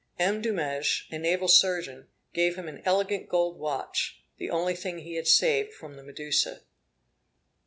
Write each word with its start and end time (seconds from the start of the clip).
M. 0.17 0.41
Dumege, 0.41 1.03
a 1.11 1.19
naval 1.19 1.47
surgeon, 1.47 2.07
gave 2.33 2.55
him 2.55 2.67
an 2.67 2.81
elegant 2.85 3.29
gold 3.29 3.59
watch, 3.59 4.23
the 4.37 4.49
only 4.49 4.73
thing 4.75 4.97
he 4.97 5.13
had 5.13 5.27
saved 5.27 5.75
from 5.75 5.95
the 5.95 6.01
Medusa. 6.01 6.61